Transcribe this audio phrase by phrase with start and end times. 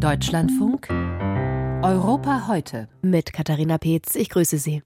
[0.00, 4.14] Deutschlandfunk Europa heute mit Katharina Peetz.
[4.14, 4.82] Ich grüße Sie.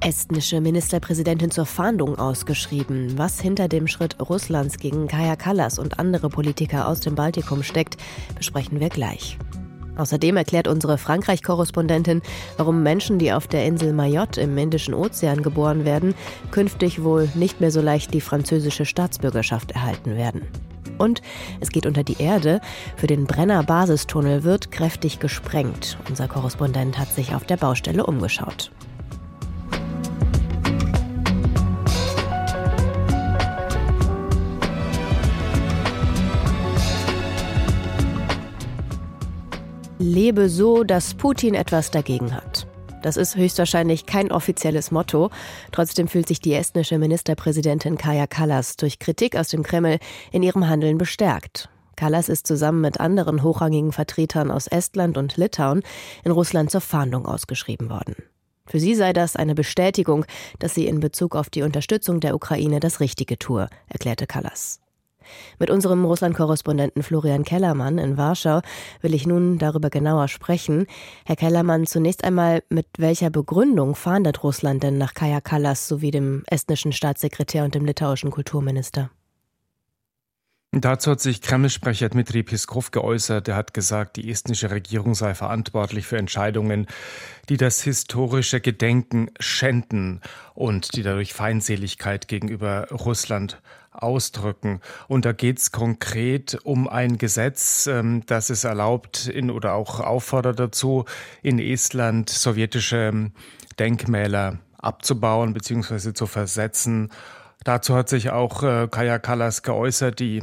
[0.00, 3.16] Estnische Ministerpräsidentin zur Fahndung ausgeschrieben.
[3.16, 7.98] Was hinter dem Schritt Russlands gegen Kaya Kallas und andere Politiker aus dem Baltikum steckt,
[8.36, 9.38] besprechen wir gleich.
[9.96, 12.22] Außerdem erklärt unsere Frankreich-Korrespondentin,
[12.56, 16.14] warum Menschen, die auf der Insel Mayotte im Indischen Ozean geboren werden,
[16.50, 20.42] künftig wohl nicht mehr so leicht die französische Staatsbürgerschaft erhalten werden.
[20.98, 21.20] Und
[21.60, 22.60] es geht unter die Erde.
[22.96, 25.98] Für den Brenner Basistunnel wird kräftig gesprengt.
[26.08, 28.70] Unser Korrespondent hat sich auf der Baustelle umgeschaut.
[40.12, 42.66] Lebe so, dass Putin etwas dagegen hat.
[43.00, 45.30] Das ist höchstwahrscheinlich kein offizielles Motto.
[45.72, 49.98] Trotzdem fühlt sich die estnische Ministerpräsidentin Kaja Kallas durch Kritik aus dem Kreml
[50.30, 51.70] in ihrem Handeln bestärkt.
[51.96, 55.82] Kallas ist zusammen mit anderen hochrangigen Vertretern aus Estland und Litauen
[56.24, 58.16] in Russland zur Fahndung ausgeschrieben worden.
[58.66, 60.26] Für sie sei das eine Bestätigung,
[60.58, 64.81] dass sie in Bezug auf die Unterstützung der Ukraine das Richtige tue, erklärte Kallas.
[65.58, 68.60] Mit unserem Russland-Korrespondenten Florian Kellermann in Warschau
[69.00, 70.86] will ich nun darüber genauer sprechen.
[71.24, 76.42] Herr Kellermann, zunächst einmal, mit welcher Begründung fahndet Russland denn nach Kaja Kallas sowie dem
[76.46, 79.10] estnischen Staatssekretär und dem litauischen Kulturminister?
[80.74, 83.46] Dazu hat sich Kreml-Sprecher Dmitri Peskov geäußert.
[83.46, 86.86] Er hat gesagt, die estnische Regierung sei verantwortlich für Entscheidungen,
[87.50, 90.22] die das historische Gedenken schänden
[90.54, 94.80] und die dadurch Feindseligkeit gegenüber Russland ausdrücken.
[95.08, 100.00] Und da geht es konkret um ein Gesetz, ähm, das es erlaubt in, oder auch
[100.00, 101.04] auffordert dazu,
[101.42, 103.30] in Estland sowjetische
[103.78, 106.14] Denkmäler abzubauen bzw.
[106.14, 107.10] zu versetzen.
[107.62, 110.42] Dazu hat sich auch äh, Kaya Kallas geäußert, die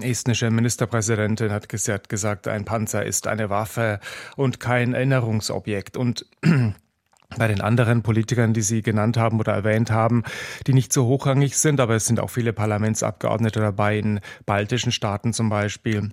[0.00, 4.00] estnische Ministerpräsidentin hat gesagt, ein Panzer ist eine Waffe
[4.36, 5.96] und kein Erinnerungsobjekt.
[5.96, 6.26] Und
[7.38, 10.22] bei den anderen Politikern, die Sie genannt haben oder erwähnt haben,
[10.66, 15.32] die nicht so hochrangig sind, aber es sind auch viele Parlamentsabgeordnete dabei, in baltischen Staaten
[15.32, 16.10] zum Beispiel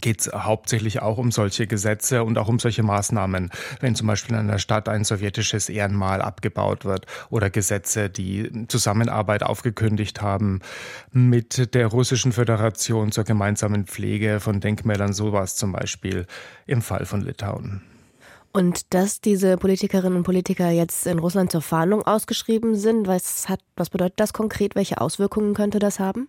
[0.00, 3.50] geht es hauptsächlich auch um solche Gesetze und auch um solche Maßnahmen,
[3.80, 9.42] wenn zum Beispiel in einer Stadt ein sowjetisches Ehrenmal abgebaut wird oder Gesetze, die Zusammenarbeit
[9.42, 10.60] aufgekündigt haben
[11.10, 16.26] mit der Russischen Föderation zur gemeinsamen Pflege von Denkmälern, sowas zum Beispiel
[16.66, 17.82] im Fall von Litauen.
[18.52, 23.60] Und dass diese Politikerinnen und Politiker jetzt in Russland zur Fahndung ausgeschrieben sind, was, hat,
[23.76, 24.74] was bedeutet das konkret?
[24.74, 26.28] Welche Auswirkungen könnte das haben?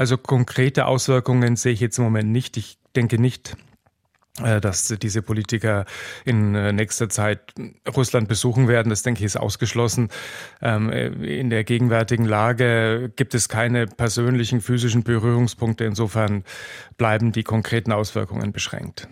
[0.00, 2.56] Also konkrete Auswirkungen sehe ich jetzt im Moment nicht.
[2.56, 3.58] Ich denke nicht,
[4.42, 5.84] äh, dass diese Politiker
[6.24, 7.52] in äh, nächster Zeit
[7.86, 8.88] Russland besuchen werden.
[8.88, 10.08] Das denke ich ist ausgeschlossen.
[10.62, 15.84] Ähm, äh, in der gegenwärtigen Lage gibt es keine persönlichen physischen Berührungspunkte.
[15.84, 16.44] Insofern
[16.96, 19.06] bleiben die konkreten Auswirkungen beschränkt.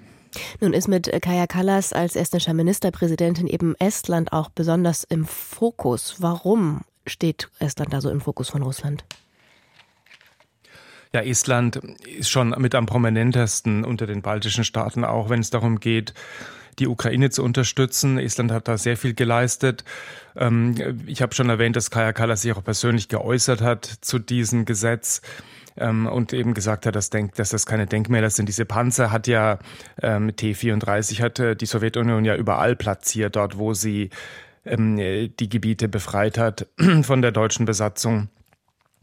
[0.59, 6.15] Nun ist mit Kaya Kallas als estnischer Ministerpräsidentin eben Estland auch besonders im Fokus.
[6.21, 9.05] Warum steht Estland da so im Fokus von Russland?
[11.13, 11.81] Ja, Estland
[12.19, 16.13] ist schon mit am prominentesten unter den baltischen Staaten, auch wenn es darum geht,
[16.79, 18.19] die Ukraine zu unterstützen.
[18.19, 19.85] Estland hat da sehr viel geleistet.
[20.37, 20.75] Ähm,
[21.07, 25.23] ich habe schon erwähnt, dass Kaya Kallas sich auch persönlich geäußert hat zu diesem Gesetz
[25.77, 28.49] ähm, und eben gesagt hat, dass, dass das keine Denkmäler sind.
[28.49, 29.59] Diese Panzer hat ja
[30.03, 34.11] ähm, T-34 hatte die Sowjetunion ja überall platziert, dort wo sie
[34.65, 36.67] ähm, die Gebiete befreit hat
[37.03, 38.29] von der deutschen Besatzung.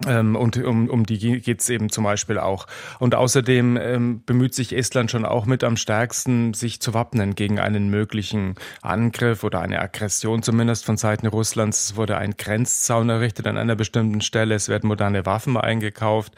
[0.05, 2.67] Ähm, und um, um die geht es eben zum Beispiel auch.
[2.99, 7.59] Und außerdem ähm, bemüht sich Estland schon auch mit am stärksten, sich zu wappnen gegen
[7.59, 11.85] einen möglichen Angriff oder eine Aggression zumindest von Seiten Russlands.
[11.85, 14.55] Es wurde ein Grenzzaun errichtet an einer bestimmten Stelle.
[14.55, 16.33] Es werden moderne Waffen eingekauft.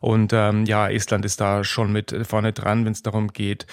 [0.00, 3.66] Und ähm, ja, Estland ist da schon mit vorne dran, wenn es darum geht,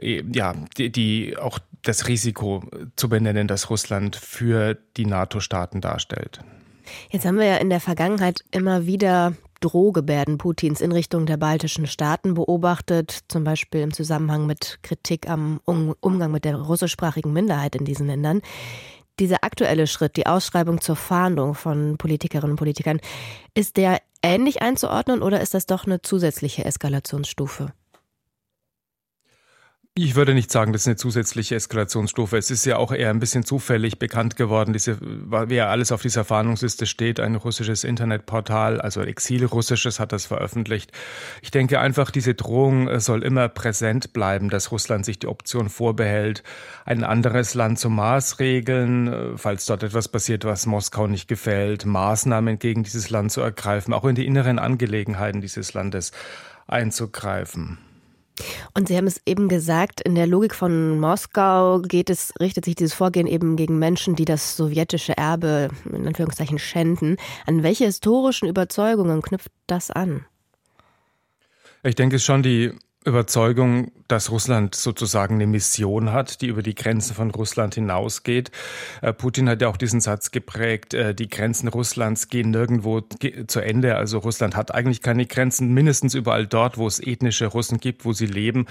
[0.00, 2.64] e, ja, die, die auch das Risiko
[2.96, 6.40] zu benennen, das Russland für die NATO-Staaten darstellt.
[7.10, 11.86] Jetzt haben wir ja in der Vergangenheit immer wieder Drohgebärden Putins in Richtung der baltischen
[11.86, 17.84] Staaten beobachtet, zum Beispiel im Zusammenhang mit Kritik am Umgang mit der russischsprachigen Minderheit in
[17.84, 18.40] diesen Ländern.
[19.18, 23.00] Dieser aktuelle Schritt, die Ausschreibung zur Fahndung von Politikerinnen und Politikern,
[23.54, 27.72] ist der ähnlich einzuordnen oder ist das doch eine zusätzliche Eskalationsstufe?
[29.96, 32.38] Ich würde nicht sagen, das ist eine zusätzliche Eskalationsstufe.
[32.38, 36.24] Es ist ja auch eher ein bisschen zufällig bekannt geworden, diese, wer alles auf dieser
[36.24, 37.18] Fahndungsliste steht.
[37.18, 40.92] Ein russisches Internetportal, also Exilrussisches, hat das veröffentlicht.
[41.42, 45.68] Ich denke einfach, diese Drohung äh, soll immer präsent bleiben, dass Russland sich die Option
[45.68, 46.44] vorbehält,
[46.84, 52.60] ein anderes Land zu maßregeln, äh, falls dort etwas passiert, was Moskau nicht gefällt, Maßnahmen
[52.60, 56.12] gegen dieses Land zu ergreifen, auch in die inneren Angelegenheiten dieses Landes
[56.68, 57.78] einzugreifen.
[58.74, 62.74] Und Sie haben es eben gesagt, in der Logik von Moskau geht es, richtet sich
[62.74, 67.16] dieses Vorgehen eben gegen Menschen, die das sowjetische Erbe in Anführungszeichen schänden.
[67.46, 70.24] An welche historischen Überzeugungen knüpft das an?
[71.82, 72.72] Ich denke es schon die
[73.06, 78.50] Überzeugung, dass Russland sozusagen eine Mission hat, die über die Grenzen von Russland hinausgeht.
[79.00, 83.60] Äh, Putin hat ja auch diesen Satz geprägt, äh, die Grenzen Russlands gehen nirgendwo zu
[83.60, 83.96] Ende.
[83.96, 88.12] Also Russland hat eigentlich keine Grenzen, mindestens überall dort, wo es ethnische Russen gibt, wo
[88.12, 88.66] sie leben.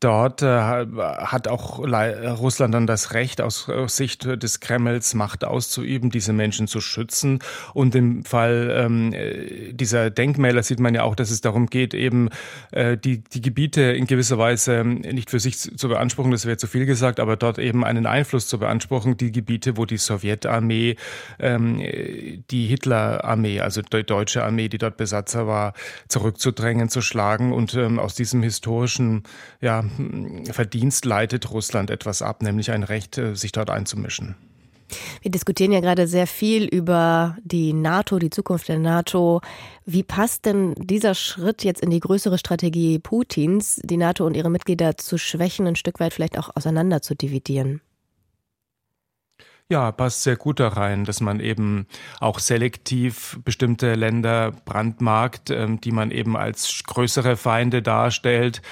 [0.00, 6.32] Dort äh, hat auch Russland dann das Recht, aus Sicht des Kremls Macht auszuüben, diese
[6.32, 7.40] Menschen zu schützen.
[7.74, 9.12] Und im Fall ähm,
[9.72, 12.28] dieser Denkmäler sieht man ja auch, dass es darum geht, eben
[12.70, 16.68] äh, die, die Gebiete in gewisser Weise nicht für sich zu beanspruchen, das wäre zu
[16.68, 20.94] viel gesagt, aber dort eben einen Einfluss zu beanspruchen, die Gebiete, wo die Sowjetarmee,
[21.40, 21.78] ähm,
[22.50, 25.72] die Hitlerarmee, also die deutsche Armee, die dort Besatzer war,
[26.06, 27.52] zurückzudrängen, zu schlagen.
[27.52, 29.24] Und ähm, aus diesem historischen
[29.60, 29.67] ja,
[30.50, 34.36] Verdienst leitet Russland etwas ab, nämlich ein Recht, äh, sich dort einzumischen.
[35.20, 39.40] Wir diskutieren ja gerade sehr viel über die NATO, die Zukunft der NATO.
[39.84, 44.50] Wie passt denn dieser Schritt jetzt in die größere Strategie Putins, die NATO und ihre
[44.50, 47.82] Mitglieder zu schwächen, ein Stück weit vielleicht auch auseinander zu dividieren?
[49.70, 51.86] Ja, passt sehr gut da rein, dass man eben
[52.20, 58.62] auch selektiv bestimmte Länder brandmarkt, ähm, die man eben als größere Feinde darstellt,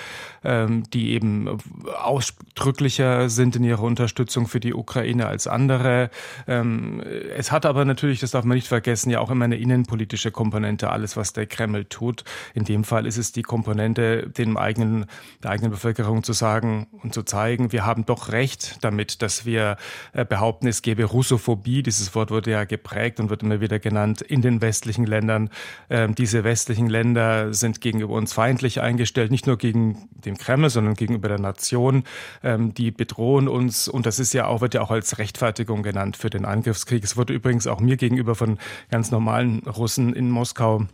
[0.46, 1.58] die eben
[2.02, 6.10] ausdrücklicher sind in ihrer Unterstützung für die Ukraine als andere.
[6.46, 7.02] Ähm,
[7.37, 10.90] es hat aber natürlich, das darf man nicht vergessen, ja auch immer eine innenpolitische Komponente,
[10.90, 12.25] alles, was der Kreml tut.
[12.54, 15.06] In dem Fall ist es die Komponente, dem eigenen,
[15.43, 19.76] der eigenen Bevölkerung zu sagen und zu zeigen, wir haben doch recht damit, dass wir
[20.12, 21.82] äh, behaupten, es gäbe Russophobie.
[21.82, 25.50] Dieses Wort wurde ja geprägt und wird immer wieder genannt in den westlichen Ländern.
[25.90, 30.94] Ähm, diese westlichen Länder sind gegenüber uns feindlich eingestellt, nicht nur gegen den Kreml, sondern
[30.94, 32.04] gegenüber der Nation.
[32.42, 36.16] Ähm, die bedrohen uns und das ist ja auch, wird ja auch als Rechtfertigung genannt
[36.16, 37.04] für den Angriffskrieg.
[37.04, 38.58] Es wurde übrigens auch mir gegenüber von
[38.90, 40.86] ganz normalen Russen in Moskau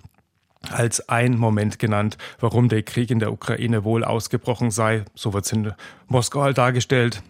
[0.70, 5.04] als ein Moment genannt, warum der Krieg in der Ukraine wohl ausgebrochen sei.
[5.14, 5.72] So wird es in
[6.06, 7.22] Moskau halt dargestellt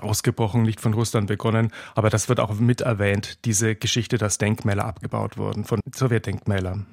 [0.00, 1.70] ausgebrochen, nicht von Russland begonnen.
[1.94, 6.86] Aber das wird auch mit erwähnt, diese Geschichte, dass Denkmäler abgebaut wurden von Sowjetdenkmälern.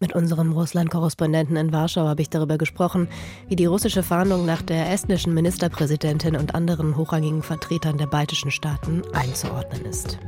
[0.00, 3.08] Mit unserem Russland-Korrespondenten in Warschau habe ich darüber gesprochen,
[3.48, 9.02] wie die russische Fahndung nach der estnischen Ministerpräsidentin und anderen hochrangigen Vertretern der baltischen Staaten
[9.12, 10.18] einzuordnen ist.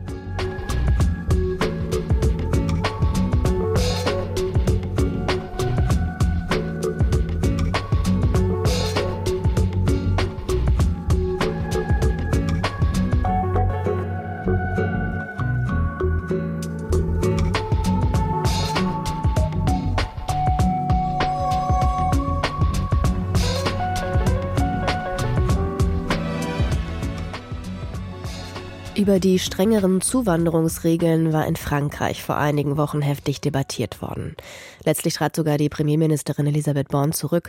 [29.00, 34.36] Über die strengeren Zuwanderungsregeln war in Frankreich vor einigen Wochen heftig debattiert worden.
[34.84, 37.48] Letztlich trat sogar die Premierministerin Elisabeth Born zurück.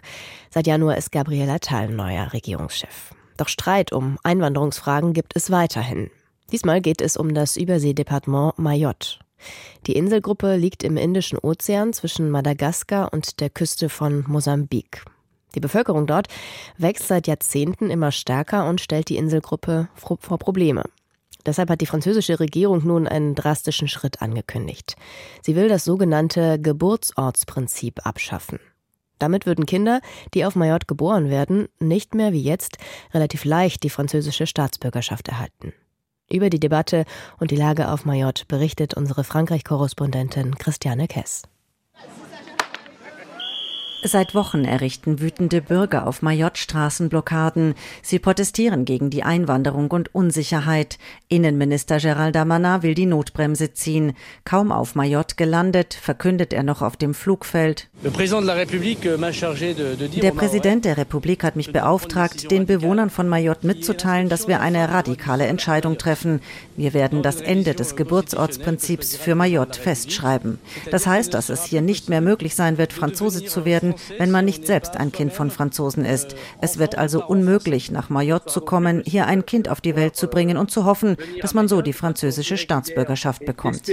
[0.50, 3.14] Seit Januar ist Gabriela Tal neuer Regierungschef.
[3.36, 6.10] Doch Streit um Einwanderungsfragen gibt es weiterhin.
[6.54, 9.20] Diesmal geht es um das Überseedepartement Mayotte.
[9.88, 15.04] Die Inselgruppe liegt im Indischen Ozean zwischen Madagaskar und der Küste von Mosambik.
[15.54, 16.30] Die Bevölkerung dort
[16.78, 20.86] wächst seit Jahrzehnten immer stärker und stellt die Inselgruppe vor Probleme.
[21.46, 24.96] Deshalb hat die französische Regierung nun einen drastischen Schritt angekündigt.
[25.42, 28.60] Sie will das sogenannte Geburtsortsprinzip abschaffen.
[29.20, 30.02] Damit würden Kinder,
[30.34, 32.78] die auf Mayotte geboren werden, nicht mehr wie jetzt
[33.14, 35.74] relativ leicht die französische Staatsbürgerschaft erhalten.
[36.32, 37.06] Über die Debatte
[37.40, 41.44] und die Lage auf Mayotte berichtet unsere Frankreich-Korrespondentin Christiane Kess.
[44.04, 47.76] Seit Wochen errichten wütende Bürger auf Mayotte Straßenblockaden.
[48.02, 50.98] Sie protestieren gegen die Einwanderung und Unsicherheit.
[51.28, 54.14] Innenminister Gerald Damanin will die Notbremse ziehen.
[54.44, 57.90] Kaum auf Mayotte gelandet, verkündet er noch auf dem Flugfeld.
[58.04, 58.10] Euh,
[60.22, 64.90] der Präsident der Republik hat mich beauftragt, den Bewohnern von Mayotte mitzuteilen, dass wir eine
[64.90, 66.42] radikale Entscheidung treffen.
[66.76, 70.58] Wir werden das Ende des Geburtsortsprinzips für Mayotte festschreiben.
[70.90, 74.32] Das heißt, dass es hier nicht mehr möglich sein wird, Franzose zu werden, Franzosen, wenn
[74.32, 76.36] man nicht selbst ein Kind von Franzosen ist.
[76.62, 80.28] Es wird also unmöglich, nach Mayotte zu kommen, hier ein Kind auf die Welt zu
[80.28, 83.90] bringen und zu hoffen, dass man so die französische Staatsbürgerschaft bekommt.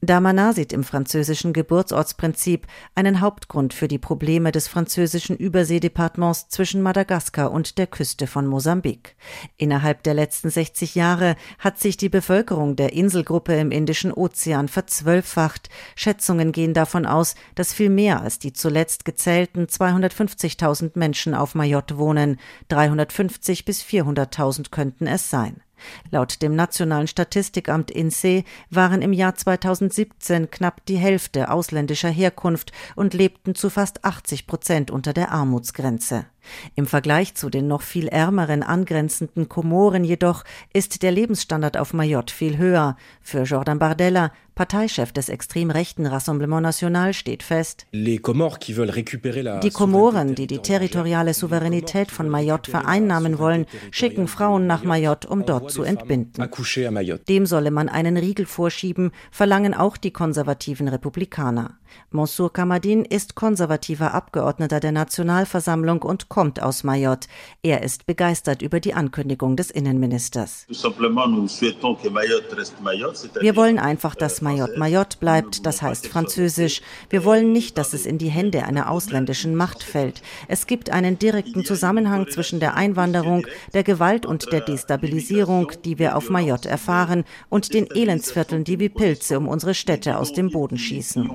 [0.00, 7.50] Damana sieht im französischen Geburtsortsprinzip einen Hauptgrund für die Probleme des französischen Überseedepartements zwischen Madagaskar
[7.50, 9.16] und der Küste von Mosambik.
[9.56, 15.68] Innerhalb der letzten 60 Jahre hat sich die Bevölkerung der Inselgruppe im Indischen Ozean verzwölffacht.
[15.96, 21.98] Schätzungen gehen davon aus, dass viel mehr als die zuletzt gezählten 250.000 Menschen auf Mayotte
[21.98, 22.38] wohnen.
[22.68, 25.63] 350 bis 400.000 könnten es sein.
[26.10, 33.14] Laut dem Nationalen Statistikamt INSEE waren im Jahr 2017 knapp die Hälfte ausländischer Herkunft und
[33.14, 36.26] lebten zu fast 80 Prozent unter der Armutsgrenze.
[36.74, 42.34] Im Vergleich zu den noch viel ärmeren angrenzenden Komoren jedoch ist der Lebensstandard auf Mayotte
[42.34, 42.96] viel höher.
[43.22, 48.60] Für Jordan Bardella, Parteichef des extrem rechten Rassemblement National, steht fest, die Komoren,
[50.36, 55.82] die die territoriale Souveränität von Mayotte vereinnahmen wollen, schicken Frauen nach Mayotte, um dort zu
[55.82, 56.48] entbinden.
[57.28, 61.78] Dem solle man einen Riegel vorschieben, verlangen auch die konservativen Republikaner.
[62.10, 67.28] Mansour Kamadin ist konservativer Abgeordneter der Nationalversammlung und kommt aus Mayotte.
[67.62, 70.66] Er ist begeistert über die Ankündigung des Innenministers.
[73.40, 76.82] Wir wollen einfach, dass Mayotte Mayotte bleibt, das heißt französisch.
[77.08, 80.22] Wir wollen nicht, dass es in die Hände einer ausländischen Macht fällt.
[80.48, 86.16] Es gibt einen direkten Zusammenhang zwischen der Einwanderung, der Gewalt und der Destabilisierung, die wir
[86.16, 90.78] auf Mayotte erfahren, und den Elendsvierteln, die wie Pilze um unsere Städte aus dem Boden
[90.78, 91.30] schießen.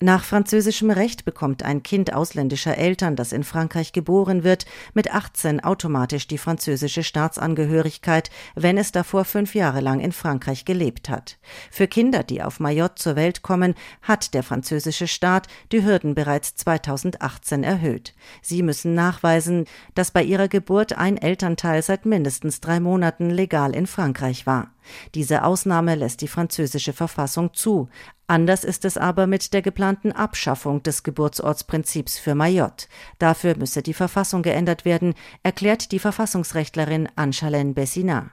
[0.00, 5.62] Nach französischem Recht bekommt ein Kind ausländischer Eltern, das in Frankreich geboren wird, mit 18
[5.62, 11.38] automatisch die französische Staatsangehörigkeit, wenn es davor fünf Jahre lang in Frankreich gelebt hat.
[11.70, 16.54] Für Kinder, die auf Mayotte zur Welt kommen, hat der französische Staat die Hürden bereits
[16.56, 18.14] 2018 erhöht.
[18.42, 23.86] Sie müssen nachweisen, dass bei ihrer Geburt ein Elternteil seit mindestens drei Monaten legal in
[23.86, 24.73] Frankreich war.
[25.14, 27.88] Diese Ausnahme lässt die französische Verfassung zu.
[28.26, 32.86] Anders ist es aber mit der geplanten Abschaffung des Geburtsortsprinzips für Mayotte.
[33.18, 38.30] Dafür müsse die Verfassung geändert werden, erklärt die Verfassungsrechtlerin Anne-Chalène Bessina.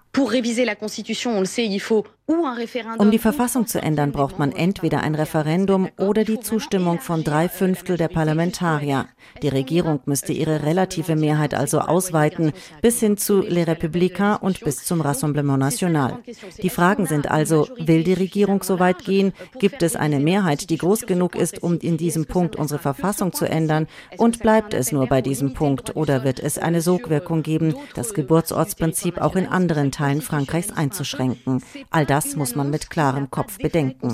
[2.97, 7.49] Um die Verfassung zu ändern, braucht man entweder ein Referendum oder die Zustimmung von drei
[7.49, 9.07] Fünftel der Parlamentarier.
[9.41, 14.85] Die Regierung müsste ihre relative Mehrheit also ausweiten, bis hin zu Les Républicains und bis
[14.85, 16.19] zum Rassemblement National.
[16.61, 19.33] Die Fragen sind also, will die Regierung so weit gehen?
[19.59, 23.45] Gibt es eine Mehrheit, die groß genug ist, um in diesem Punkt unsere Verfassung zu
[23.45, 23.87] ändern?
[24.17, 25.95] Und bleibt es nur bei diesem Punkt?
[25.95, 31.63] Oder wird es eine Sogwirkung geben, das Geburtsortsprinzip auch in anderen Teilen Frankreichs einzuschränken?
[31.89, 34.09] All das muss man mit klarem Kopf bedenken.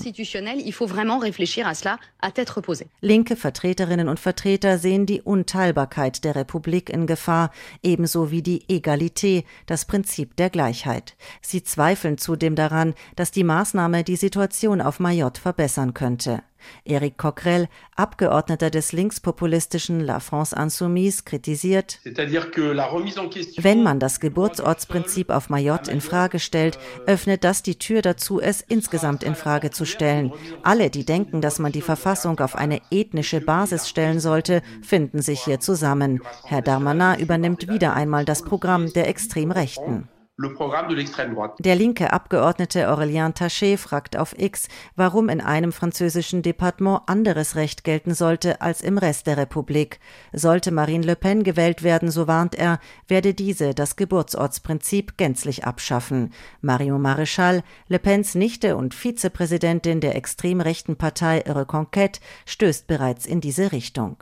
[3.02, 7.52] Linke Vertreterinnen und Vertreter sehen die Unteilbarkeit der Republik in Gefahr,
[7.84, 11.16] ebenso wie die Egalité, das Prinzip der Gleichheit.
[11.42, 16.44] Sie zweifeln zudem daran, dass die Maßnahme die Situation auf Mayotte verbessern könnte.
[16.86, 25.92] Eric Coquerel, Abgeordneter des linkspopulistischen La France Insoumise, kritisiert, wenn man das Geburtsortsprinzip auf Mayotte
[25.92, 30.32] in Frage stellt, öffnet das die Tür dazu, es insgesamt in Frage zu stellen.
[30.64, 35.42] Alle, die denken, dass man die Verfassung auf eine ethnische Basis stellen sollte, finden sich
[35.42, 36.22] hier zusammen.
[36.46, 40.10] Herr Darmanin übernimmt wieder einmal das Programm der Extremrechten.
[40.40, 47.84] Der linke Abgeordnete Aurélien Taché fragt auf X, warum in einem französischen Departement anderes Recht
[47.84, 50.00] gelten sollte als im Rest der Republik.
[50.34, 56.32] Sollte Marine Le Pen gewählt werden, so warnt er, werde diese das Geburtsortsprinzip gänzlich abschaffen.
[56.62, 63.42] Mario Maréchal, Le Pens Nichte und Vizepräsidentin der extrem rechten Partei Reconquête, stößt bereits in
[63.42, 64.18] diese Richtung.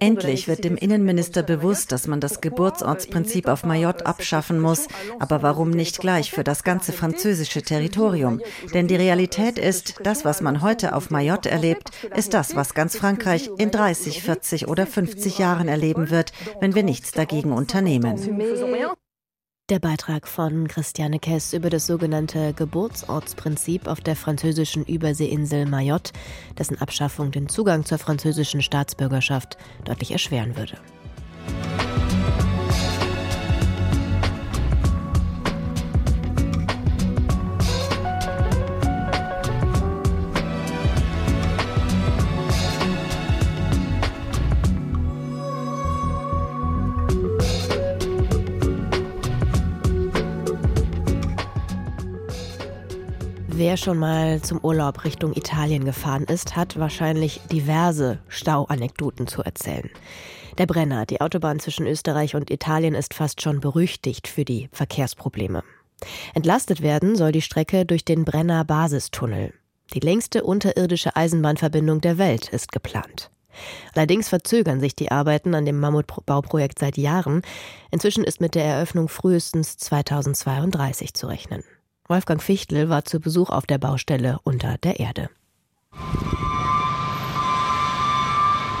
[0.00, 4.88] Endlich wird dem Innenminister bewusst, dass man das Geburtsortsprinzip auf Mayotte abschafft schaffen muss.
[5.18, 8.40] Aber warum nicht gleich für das ganze französische Territorium?
[8.72, 12.96] Denn die Realität ist, das, was man heute auf Mayotte erlebt, ist das, was ganz
[12.96, 18.16] Frankreich in 30, 40 oder 50 Jahren erleben wird, wenn wir nichts dagegen unternehmen.
[19.68, 26.12] Der Beitrag von Christiane Kess über das sogenannte Geburtsortsprinzip auf der französischen Überseeinsel Mayotte,
[26.58, 30.78] dessen Abschaffung den Zugang zur französischen Staatsbürgerschaft deutlich erschweren würde.
[53.72, 59.88] Wer schon mal zum Urlaub Richtung Italien gefahren ist, hat wahrscheinlich diverse Stauanekdoten zu erzählen.
[60.58, 65.64] Der Brenner, die Autobahn zwischen Österreich und Italien, ist fast schon berüchtigt für die Verkehrsprobleme.
[66.34, 69.54] Entlastet werden soll die Strecke durch den Brenner Basistunnel.
[69.94, 73.30] Die längste unterirdische Eisenbahnverbindung der Welt ist geplant.
[73.94, 77.40] Allerdings verzögern sich die Arbeiten an dem Mammutbauprojekt seit Jahren.
[77.90, 81.64] Inzwischen ist mit der Eröffnung frühestens 2032 zu rechnen.
[82.12, 85.30] Wolfgang Fichtel war zu Besuch auf der Baustelle unter der Erde.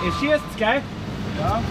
[0.04, 0.82] Ihr schießt, gell?
[1.38, 1.62] Ja.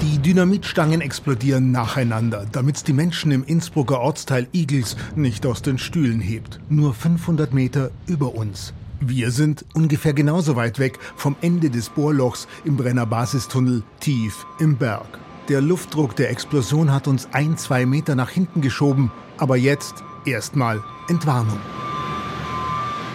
[0.00, 6.20] Die Dynamitstangen explodieren nacheinander, damit die Menschen im Innsbrucker Ortsteil Igels nicht aus den Stühlen
[6.20, 6.60] hebt.
[6.68, 8.74] Nur 500 Meter über uns.
[9.00, 14.76] Wir sind ungefähr genauso weit weg vom Ende des Bohrlochs im Brenner Basistunnel tief im
[14.76, 15.18] Berg.
[15.50, 20.80] Der Luftdruck der Explosion hat uns ein, zwei Meter nach hinten geschoben, aber jetzt erstmal
[21.08, 21.58] Entwarnung.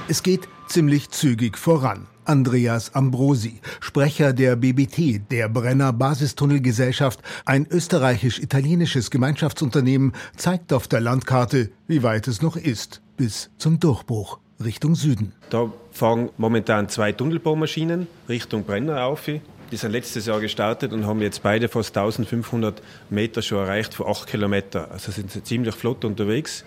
[0.10, 2.08] Es geht ziemlich zügig voran.
[2.25, 11.72] Andreas Ambrosi, Sprecher der BBT, der Brenner Basistunnelgesellschaft, ein österreichisch-italienisches Gemeinschaftsunternehmen, zeigt auf der Landkarte,
[11.88, 15.32] wie weit es noch ist, bis zum Durchbruch Richtung Süden.
[15.51, 19.30] Da fahren momentan zwei Tunnelbohrmaschinen Richtung Brenner auf.
[19.72, 24.08] Die sind letztes Jahr gestartet und haben jetzt beide fast 1500 Meter schon erreicht von
[24.08, 24.92] 8 Kilometer.
[24.92, 26.64] Also sind sie ziemlich flott unterwegs.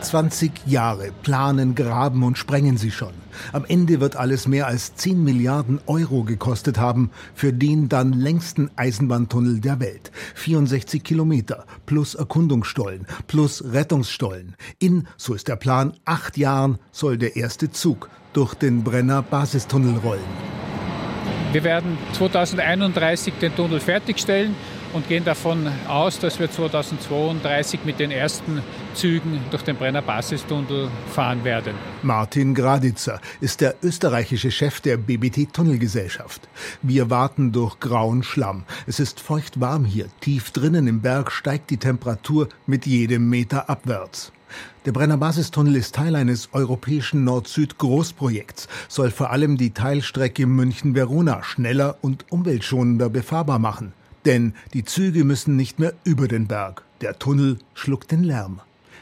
[0.00, 3.12] 20 Jahre planen, graben und sprengen sie schon.
[3.52, 8.70] Am Ende wird alles mehr als 10 Milliarden Euro gekostet haben für den dann längsten
[8.76, 10.10] Eisenbahntunnel der Welt.
[10.34, 14.56] 64 Kilometer plus Erkundungsstollen plus Rettungsstollen.
[14.78, 19.98] In, so ist der Plan, acht Jahren soll der erste Zug durch den Brenner Basistunnel
[19.98, 20.67] rollen.
[21.50, 24.54] Wir werden 2031 den Tunnel fertigstellen
[24.92, 28.62] und gehen davon aus, dass wir 2032 mit den ersten
[28.92, 31.72] Zügen durch den Brenner Basistunnel fahren werden.
[32.02, 36.48] Martin Graditzer ist der österreichische Chef der BBT Tunnelgesellschaft.
[36.82, 38.64] Wir warten durch grauen Schlamm.
[38.86, 40.08] Es ist feucht warm hier.
[40.20, 44.32] Tief drinnen im Berg steigt die Temperatur mit jedem Meter abwärts.
[44.84, 51.96] Der Brenner Basistunnel ist Teil eines europäischen Nord-Süd-Großprojekts, soll vor allem die Teilstrecke München-Verona schneller
[52.00, 53.92] und umweltschonender befahrbar machen.
[54.24, 56.82] Denn die Züge müssen nicht mehr über den Berg.
[57.00, 58.60] Der Tunnel schluckt den Lärm.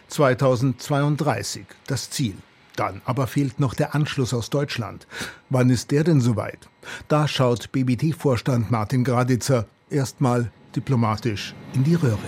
[0.09, 2.35] 2032 das Ziel.
[2.77, 5.07] Dann aber fehlt noch der Anschluss aus Deutschland.
[5.49, 6.69] Wann ist der denn soweit?
[7.09, 12.19] Da schaut BBT-Vorstand Martin Graditzer erstmal diplomatisch in die Röhre.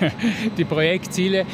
[0.58, 1.46] die Projektziele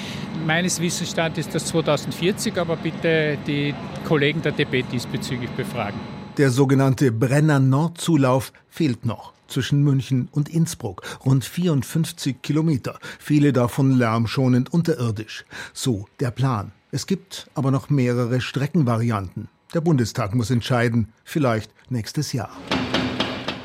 [0.46, 3.74] meines Wissensstands ist das 2040, aber bitte die
[4.06, 5.98] Kollegen der DB diesbezüglich befragen.
[6.38, 13.92] Der sogenannte Brenner Nordzulauf fehlt noch zwischen München und Innsbruck, rund 54 Kilometer, viele davon
[13.92, 15.44] lärmschonend unterirdisch.
[15.74, 16.72] So der Plan.
[16.90, 19.48] Es gibt aber noch mehrere Streckenvarianten.
[19.74, 22.50] Der Bundestag muss entscheiden, vielleicht nächstes Jahr.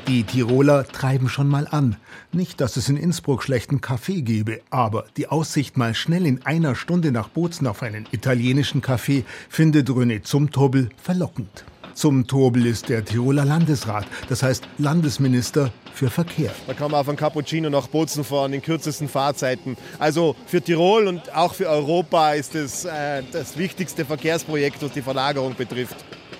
[0.08, 1.96] Die Tiroler treiben schon mal an.
[2.32, 6.74] Nicht, dass es in Innsbruck schlechten Kaffee gäbe, aber die Aussicht, mal schnell in einer
[6.74, 11.66] Stunde nach Bozen auf einen italienischen Kaffee, findet René Zumtobel verlockend.
[11.92, 16.54] Zumtobel ist der Tiroler Landesrat, das heißt Landesminister für Verkehr.
[16.66, 19.76] Da kann man auf ein Cappuccino nach Bozen fahren in kürzesten Fahrzeiten.
[19.98, 25.02] Also für Tirol und auch für Europa ist es äh, das wichtigste Verkehrsprojekt, was die
[25.02, 25.96] Verlagerung betrifft.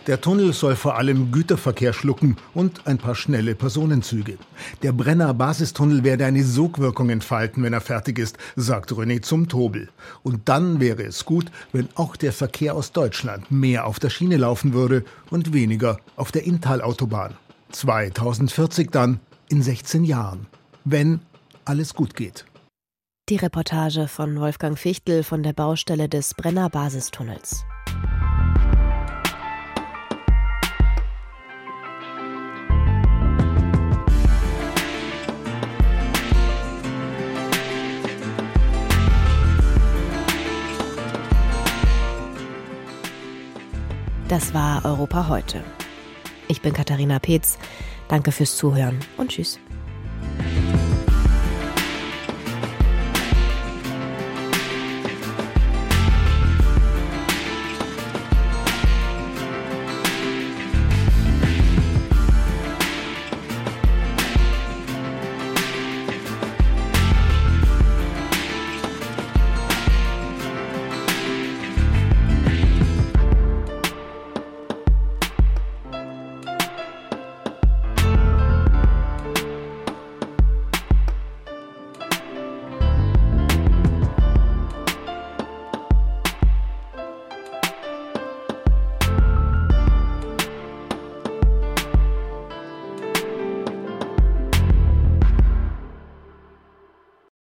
[0.09, 4.39] Der Tunnel soll vor allem Güterverkehr schlucken und ein paar schnelle Personenzüge.
[4.83, 9.91] Der Brenner Basistunnel werde eine Sogwirkung entfalten, wenn er fertig ist, sagt René zum Tobel.
[10.23, 14.39] Und dann wäre es gut, wenn auch der Verkehr aus Deutschland mehr auf der Schiene
[14.39, 17.37] laufen würde und weniger auf der Inntal-Autobahn.
[17.73, 20.47] 2040 dann, in 16 Jahren.
[20.87, 21.21] Wenn
[21.67, 22.47] alles gut geht.
[23.29, 27.67] Die Reportage von Wolfgang Fichtel von der Baustelle des Brenner Basistunnels.
[44.39, 45.65] Das war Europa heute.
[46.47, 47.59] Ich bin Katharina Peetz.
[48.07, 49.59] Danke fürs Zuhören und tschüss.